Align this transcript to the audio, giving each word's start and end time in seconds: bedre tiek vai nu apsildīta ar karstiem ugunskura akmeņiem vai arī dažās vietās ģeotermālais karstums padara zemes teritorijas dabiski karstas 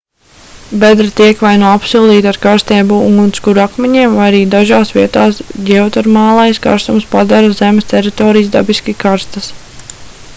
bedre 0.83 1.09
tiek 1.17 1.41
vai 1.47 1.51
nu 1.63 1.65
apsildīta 1.71 2.31
ar 2.31 2.39
karstiem 2.45 2.93
ugunskura 2.95 3.65
akmeņiem 3.71 4.15
vai 4.21 4.23
arī 4.31 4.39
dažās 4.55 4.93
vietās 4.95 5.43
ģeotermālais 5.69 6.61
karstums 6.65 7.07
padara 7.15 7.53
zemes 7.61 7.91
teritorijas 7.93 8.51
dabiski 8.57 8.97
karstas 9.05 9.53